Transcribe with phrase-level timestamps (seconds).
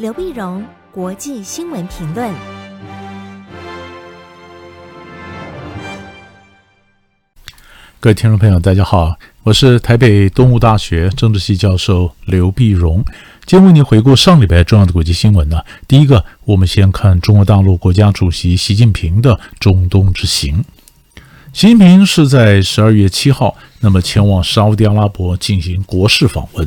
[0.00, 2.32] 刘碧荣，国际新闻评论。
[8.00, 13.04] 各位听众朋友，大家好，我是台北东吴大学政治系教授刘碧荣。
[13.44, 15.62] 今天为您回顾上礼拜重要的国际新闻呢。
[15.86, 20.64] 第一个，我们先看中国大陆国家主席习近平的中东之行。
[21.52, 26.66] 习近平是在十二月七号，那么前往沙乌地阿拉伯进行国事访问。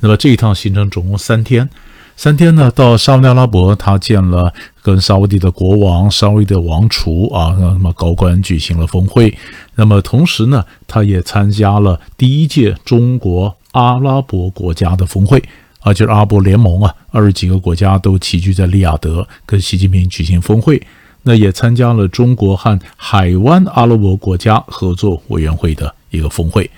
[0.00, 1.70] 那么这一趟行程总共三天。
[2.16, 9.36] 三天呢，到沙乌地阿拉伯，他见了跟沙乌地的国王、沙乌地的王储啊，那么高官举行了峰会。
[9.74, 15.42] 那么同时呢，他也参加了第一届中国阿拉伯国家的峰会
[15.80, 20.80] 啊，就是阿拉伯联盟啊，二十几个国家都齐聚在利雅得，跟习近平举行峰会。
[21.24, 26.70] 那也参加了中国和海湾阿拉伯国家合作委员会的一个峰会。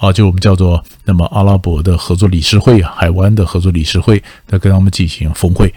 [0.00, 5.72] 啊，就我们叫做那么阿拉伯的合作理事会啊，海湾的合作理事会，在跟他们进行峰会。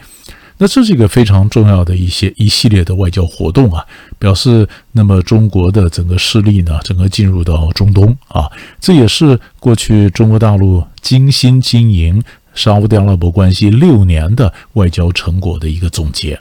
[0.57, 3.83] 那这是一个非常重要的一些一系列的外交活动啊，
[4.17, 12.23] 表示那么中国的整个势力呢，整个进入到中东啊，这也是过去中国大陆精心经营
[12.55, 16.39] 沙乌地阿拉伯关系六年的外交成果的一个总结。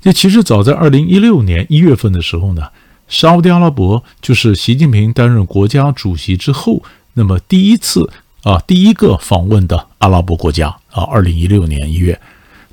[0.00, 2.62] 这其实早在二零一六年一月份的时候呢。
[3.08, 6.82] 沙乌地阿拉伯就是习近平担任国家主席之后，
[7.14, 8.08] 那么第一次
[8.42, 11.04] 啊，第一个访问的阿拉伯国家啊。
[11.04, 12.20] 二零一六年一月，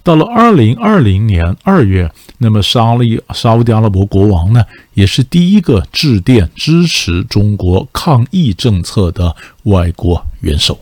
[0.04, 4.64] 到了二零二零年二月，那么沙利沙乌地阿拉伯国王呢，
[4.94, 10.80] 也是第一个致电支持中国抗疫政策的外国元首。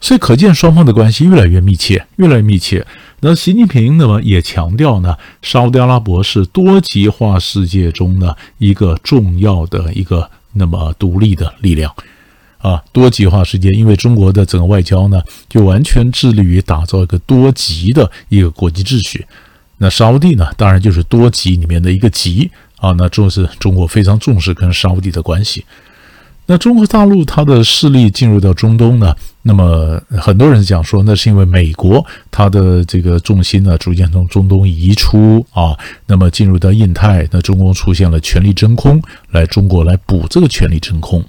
[0.00, 2.86] 所以可见双方的关系越来越密切，越来越密切。
[3.24, 11.94] 那习近平那么也强调呢，沙乌地阿拉伯是多极化世界中的一个重要的一个那么独立的力量
[12.58, 12.82] 啊。
[12.90, 19.24] 多极化世界，因为中国的整个外交呢，就完全致力于打造一个多极的一个国际秩序。
[19.78, 22.90] 那沙乌地呢，当然就是多极里面的一个极啊。
[22.98, 25.64] 那这是中国非常重视跟沙乌地的关系。
[26.52, 29.16] 那中国大陆它的势力进入到中东呢？
[29.40, 35.74] 那么很多人讲说，那是因为美国它的这个重心呢，逐渐从中东移出啊，
[36.06, 41.24] 那么进入到印太，那中国出现了权力真空，来中国来补这个权力真空。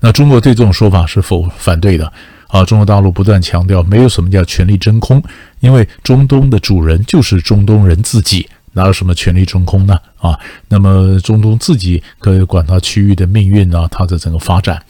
[0.00, 2.10] 那中国对这种说法是否反对的
[2.46, 2.64] 啊？
[2.64, 5.22] 中国大陆不断强调，没有什么叫权力真空，
[5.60, 8.48] 因为中东的主人就是中东人自己。
[8.74, 9.98] 哪有什么权力真空呢？
[10.18, 14.82] 啊，那么中东自己可以管它区域的命运啊，它的整个发展。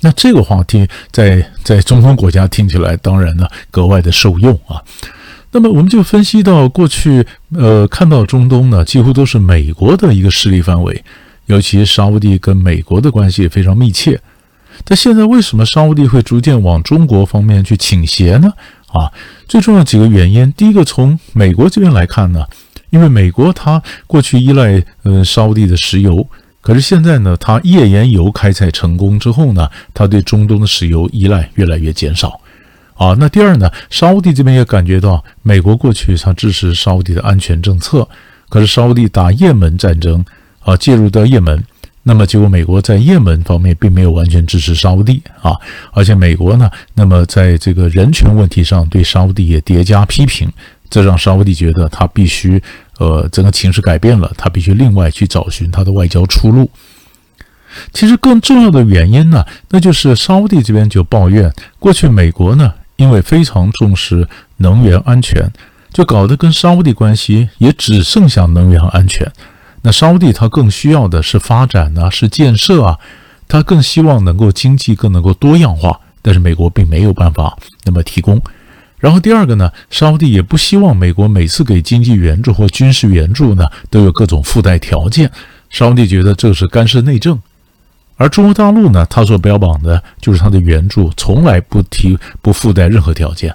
[0.00, 4.82] 那这个话题在在中东国家听起来，当然呢格外的受用啊。
[5.52, 11.04] 那么我们就分析到过去，呃，看到中东呢几乎都是美国的一个势力范围，
[11.46, 14.20] 尤其沙乌地跟美国的关系也非常密切。
[14.84, 18.52] 但现在为什么沙乌地会逐渐往中国方面去倾斜呢？
[18.88, 19.12] 啊，
[19.46, 22.44] 最重要几个原因，第一个从美国这边来看呢。
[22.92, 26.28] 因为美国它过去依赖嗯沙乌地的石油，
[26.60, 32.38] 可是现在呢，它页岩油开采成功之后呢，它对中东的石油依赖越来越减少。
[32.94, 38.06] 啊，那第二呢，沙乌地这边也感觉到美国过去它支持沙乌地的安全政策，
[38.50, 40.22] 可是沙乌地打也门战争
[40.60, 41.64] 啊，介入到也门，
[42.02, 45.56] 那么结果美国在也门方面并没有完全支持沙乌地啊，
[45.92, 50.52] 而且美国呢，那么在这个人权问题上对沙乌地也叠加批评。
[50.90, 52.62] 这让沙乌地觉得他必须，
[52.98, 56.70] 呃，整个情势改变了，他必须另外去找寻他的外交出路。
[57.92, 65.50] 其实更重要的原因呢，那就是沙乌地这边就抱怨，过去美国呢，因为非常重视能源安全，
[65.90, 69.26] 就搞得跟沙乌地关系也只剩下能源和安全。
[69.80, 72.98] 那沙乌地他更需要的是发展啊，是建设啊，
[73.48, 78.40] 他更希望能够经济更能够多样化，但是美国并没有办法那么提供。
[79.02, 85.28] 然后第二个呢，沙乌地也不希望美国每次给经济援助或军事援助呢都有各种附带条件。
[85.70, 87.36] 沙乌地觉得这是干涉内政，
[88.16, 93.52] 而中国大陆呢，他所标榜的就是他的援助从来不提不附带任何条件。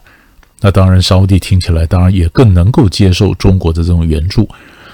[0.59, 4.49] 那当然，沙乌地听起来当然也更能够接受中国的这种援助。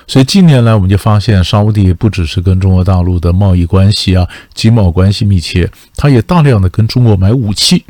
[0.06, 7.83] 所以近年来我们就发现，沙乌地不只是跟中国大陆的贸易关系啊、经贸关系密切，他也大量的跟中国买武器。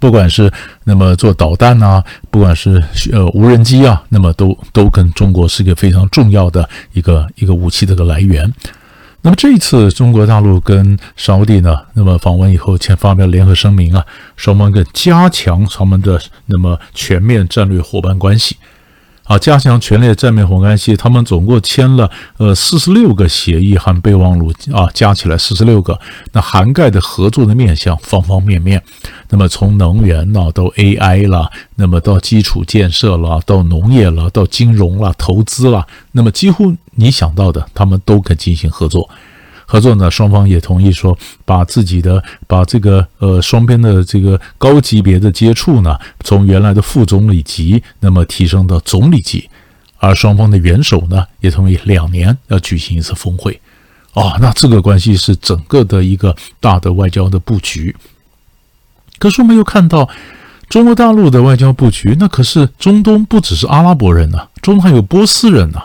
[0.00, 0.50] 不管是
[0.84, 8.52] 那么做导弹啊，不管是呃无人机啊，那么都都跟中国是一个非常重要的一个一个武器的个来源。
[9.20, 14.04] 那么这一次中国大陆跟沙乌地呢，那么访问以后，签发表联合声明啊，
[14.36, 18.56] 双方更加强他们的那么全面战略伙伴关系
[19.24, 25.98] 啊，加强全面战略伙伴关系，他们总共签了呃四十六个协议和备忘录啊，加起来四十六个，
[26.32, 28.80] 那涵盖的合作的面向方方面面。
[29.30, 39.08] 那么从能源呢到 AI 了，那么到基础建设了，到农业了，到金融了，投资了，那么几乎你想到的，他们都可进行合作。
[39.66, 41.14] 合作呢，双方也同意说，
[41.44, 45.94] 把自己的把这个呃双边的这个高级别的接触呢，
[46.24, 49.46] 从原来的副总理级，那么提升到总理级，
[49.98, 53.60] 而双方的元首呢，也同意两年要举行一次峰会，
[54.14, 57.94] 啊，那这个关系是整个的一个大的外交的布局。
[59.18, 60.08] 可是我们又看到
[60.68, 65.82] 中国大陆的外交布局，那可是中东不只是阿拉伯人呐、中东还有波斯人呐、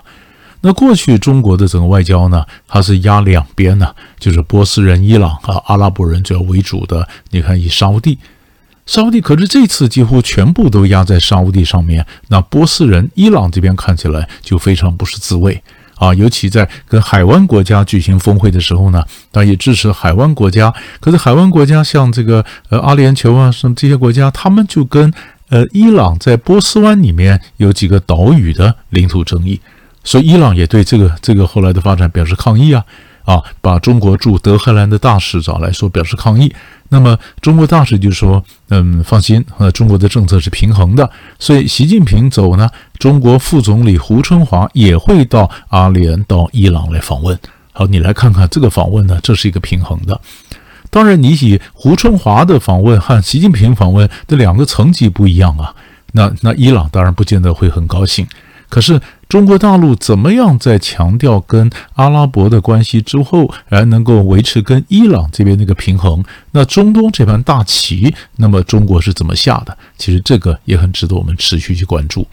[0.61, 7.07] 那过去中国的整个外交呢，它是压两边呢，就是波斯人、伊朗和阿拉伯人主要为主的。
[7.31, 8.17] 你看，以沙乌地，
[8.85, 12.05] 沙乌地，可是这次几乎全部都压在沙乌地上面。
[12.27, 15.61] 那波斯人、伊朗这边看起来就非常不是滋味
[16.03, 16.13] 啊。
[16.13, 20.73] 尤其在跟海湾国家举行峰会的时候呢，他也支持海湾国家。
[20.99, 25.13] 可是海湾国家像这个呃阿联酋啊什么这些国家，他们就跟
[25.49, 29.59] 呃伊朗在波斯湾里面有几个岛屿的领土争议。
[30.03, 32.83] 所以伊朗也对这个这个后来的发展表示抗议啊
[33.25, 36.53] 啊，把中国驻德黑兰的大使找来说表示抗议。
[36.89, 41.09] 那么中国大使就说：“嗯，放心，呃，中国的政策是平衡的。
[41.39, 47.37] 所以习近平走呢，中国副总理胡春华也会到阿联到伊朗来访问。
[47.71, 50.19] 好，你来看看这个访问呢，这是一个平衡的。
[50.91, 55.73] 当然，你以胡春华的访问和习近平访问这两个层级不一样啊。
[56.11, 58.27] 那那伊朗当然不见得会很高兴。
[58.69, 58.99] 可是。
[59.33, 66.23] 中国大陆怎么样在强调跟阿拉伯的关系之后，来能够维持跟伊朗这边那个平衡？
[66.51, 69.75] 那中东这盘大棋，那么中国是怎么下的？
[69.97, 72.27] 其实这个也很值得我们持续去关注。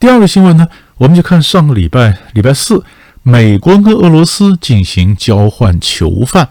[0.00, 2.82] 第二个新闻呢，我们就看上个礼拜礼拜四，
[3.22, 6.48] 美国跟俄罗斯进行交换囚犯，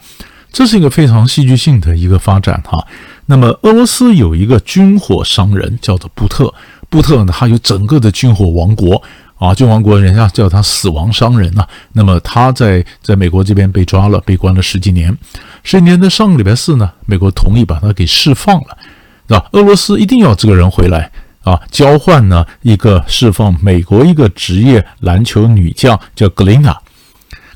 [0.53, 2.87] 这是一个非常戏剧性的一个发展哈。
[3.25, 6.53] 那么俄罗斯有一个军火商人叫做布特。
[6.89, 9.01] 布特呢，他有整个的军火王国
[9.37, 11.67] 啊，军王国人家叫他“死亡商人”呐。
[11.93, 15.15] 那么他在在美国这边被抓了，被关了十几年。
[15.63, 18.77] 十几年的上个礼拜四呢，美国同意把他给释放了，
[19.27, 19.45] 是吧？
[19.51, 21.11] 俄罗斯一定要这个人回来
[21.43, 26.75] 啊，交换呢一个释放美国一个职业篮球女将叫格琳娜。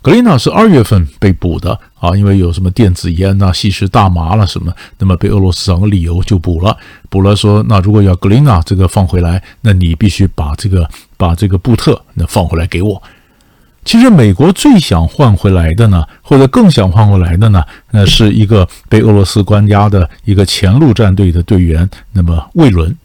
[0.04, 6.76] 格琳娜是二月份被捕的啊，因为有什么电子烟呐、吸食大麻了什么，那么被俄罗斯找个理由就捕了。
[7.12, 13.04] 补了说，那如果要格琳娜这个放回来，那你必须把这个把这个布特那放回来给我。
[13.84, 17.62] 其实美国最想换回来的呢，或者更想换回来的呢，
[17.92, 22.96] 那是一个被俄罗斯关押的一个前陆战队的队员，那么魏伦。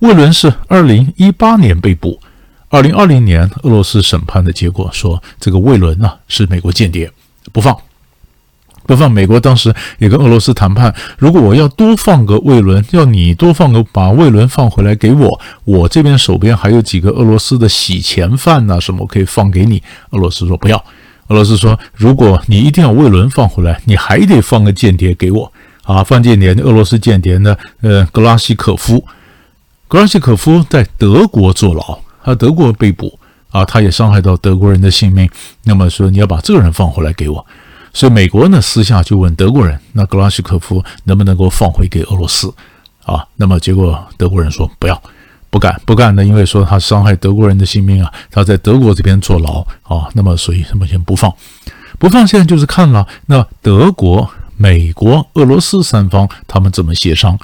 [0.00, 2.20] 魏伦是二零一八年被捕。
[2.68, 7.10] 二零二零年，俄罗斯审判的结果说，这个魏伦呢是美国间谍，
[7.50, 7.74] 不放，
[8.88, 9.12] 不放。
[9.12, 19.82] 美国当时也跟俄罗斯谈判，如果我要多放个魏伦，要你多放个，把魏伦放回来给我，我这边手边还有几个俄罗斯的洗钱犯呐，什么可以放给你。
[20.12, 20.76] 俄罗斯说不要，
[21.28, 25.52] 俄罗斯说，如果你一定要魏伦放回来，你还得放个间谍给我
[25.84, 29.04] 啊，放间谍，俄罗斯间谍呢，呃，格拉西可夫，
[29.86, 31.98] 格拉西可夫在德国坐牢。
[32.24, 33.18] 他德国被捕
[33.50, 35.26] 啊，他也伤害到德国人的性命。
[35.64, 37.46] 那么说你要把这个人放回来给我，
[37.98, 42.54] 所以美国呢私下就问德国人，那格拉西科夫能不能够放回给俄罗斯
[43.02, 43.26] 啊？
[43.34, 45.02] 那么结果德国人说不要，
[45.50, 50.08] 不敢，不干呢，因为说他伤害德国人的性命啊，他在德国这边坐牢啊。
[50.14, 51.34] 那么所以他们先不放，
[51.98, 52.24] 不放。
[52.24, 57.36] 现在就是看了那德国、美国、俄罗斯三方他们怎么协商。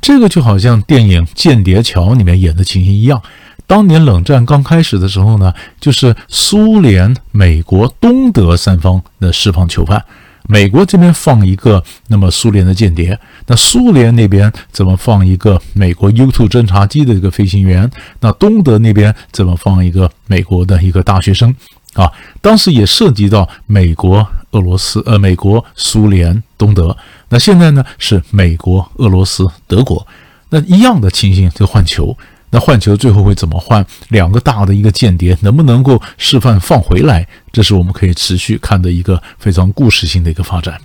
[0.00, 3.22] 这个就好像电影《间谍桥》里面演的情形一样。
[3.66, 10.02] 当年冷战刚开始的时候呢，就是苏联、美国、东德三方的释放囚犯，
[10.46, 17.90] 美国这边放一个那么苏联的间谍，那苏联那边怎么放一个美国 U2 侦察机的一个飞行员？
[18.20, 21.54] 那东德那边怎么放一个美国的一个大学生？
[21.94, 22.10] 啊，
[22.42, 26.94] 当时也涉及到美国、俄罗斯，呃，美国、苏联、东德。
[27.28, 30.06] 那现在呢是美国、俄罗斯、德国，
[30.50, 32.16] 那一样的情形就换球。
[32.54, 33.84] 那换球最后会怎么换？
[34.10, 37.26] 两个大的一个间谍能不能够示范放回来？
[37.50, 40.80] 这是我们可以持续看的一个非常故事性的一个发展。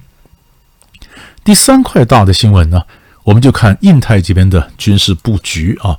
[1.43, 2.81] 第三块大的新闻呢，
[3.23, 5.95] 我们就看印太这边的军事布局啊。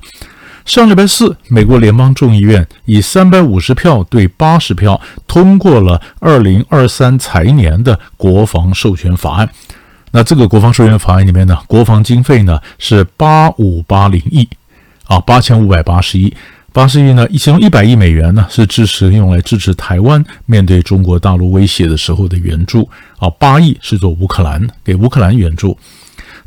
[0.65, 9.49] 上礼拜四，美国联邦众议院以三百五十票对八十票通过了二零二三财年的国防授权法案。
[10.11, 14.45] 那这个国防授权法案里面呢，国防经费呢是八五八零亿。
[15.11, 16.33] 啊，八千五百八十亿，
[16.71, 22.89] 八十亿呢，其中一百亿美元呢是支持用来支持台湾面对中国大陆威胁的时候的援助
[23.19, 25.77] 啊，八亿是做乌克兰给乌克兰援助。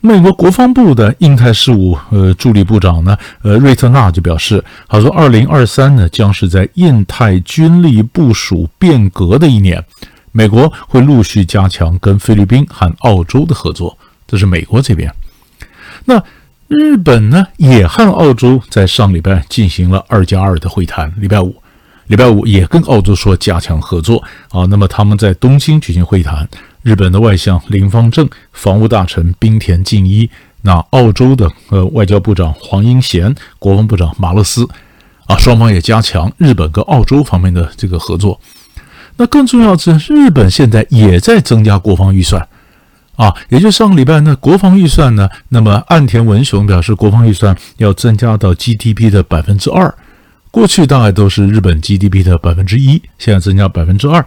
[0.01, 9.85] 美国国防部的印太事务呃助理部长呢，呃瑞特纳就表示，他说二零二三呢将是在印太军力部署变革的一年，
[10.33, 15.15] 美国会陆续加强跟菲律宾和澳洲的合作，这是美国这边。
[16.07, 16.23] 那。
[16.69, 21.13] 日本呢，也和澳洲在上礼拜进行了二加二的会谈。
[21.19, 21.55] 礼拜五，
[22.07, 24.65] 礼拜五也跟澳洲说加强合作啊。
[24.71, 26.49] 那么他们在东京举行会谈，
[26.83, 30.29] 日本的外相林芳正、防务大臣滨田靖一，
[30.63, 34.67] 那澳洲的呃外交部长黄英贤、国防部长马勒斯
[35.27, 38.41] 啊，双方也加强日本跟澳洲方面的这个合作。
[39.17, 42.49] 那更重要的是，日本现在也在增加国防预算。
[43.17, 49.95] 啊，也就上个礼拜呢，国防预算呢，那么岸田文雄表示，国防预算要增加到 GDP 的百分之二。
[50.51, 54.25] 过去大概都是日本 GDP 的百分之一，现在增加百分之二。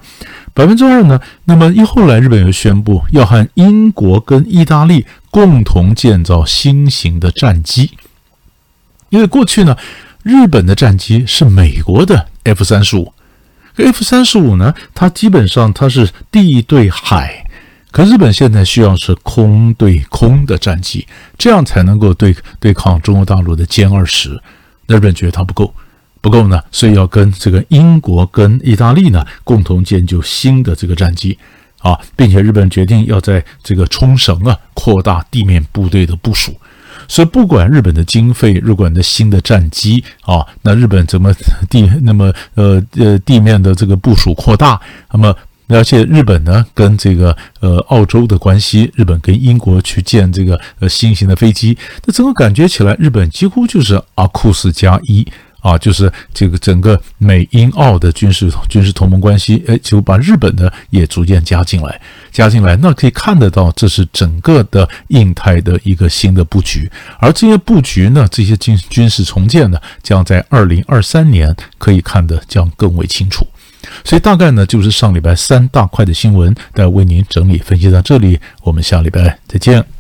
[0.54, 7.92] 百分之二呢，那么一后来日本又宣布要和英国跟意大利共同建造新型的战机，
[9.10, 9.78] 因为过去呢，
[10.24, 13.14] 日本的战机是美国的 F 三十五
[13.78, 17.47] ，F 三十五呢，它基本上它是地对海。
[17.98, 24.40] 可日本现在需要是空对空的战机，这样才能够对对抗中国大陆的歼二十。
[24.86, 25.74] 那日本觉得它不够，
[26.22, 31.36] 不够呢，所以要跟这个英国跟意大利呢共同建就新的这个战机
[31.80, 36.56] 啊，并且日本决定要在这个冲绳啊扩大地面部队的部署。
[37.08, 41.34] 所以不管日本的经费，日本的新的战机啊，那日本怎么
[41.68, 44.80] 地那么呃呃地面的这个部署扩大，
[45.12, 45.36] 那么。
[45.70, 55.28] 而且日本呢，跟这个呃澳洲的关系，日本跟英国去建这个呃新型的飞机，那整个感觉起来，日本几乎就是阿库斯加一
[55.60, 62.00] 啊，就是这个整个美英澳的军事军事同盟关系，哎，就把日本呢也逐渐加进来，
[62.32, 73.46] 加进来，那可以看得到，这是整个的印太的一个新的布局，而这些布局呢，这些军军事重建呢，将在二零二三年可以看得将更为清楚。
[74.04, 78.40] 所以大概呢，就是上礼拜三大块的新闻，待为您整理分析到这里。
[78.64, 79.97] 我们下礼拜再见。